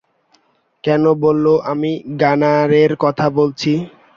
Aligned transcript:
কে 0.83 0.93
বললো 1.21 1.53
আমি 1.71 1.91
গানারের 2.21 2.91
কথা 3.03 3.25
বলছি? 3.37 3.71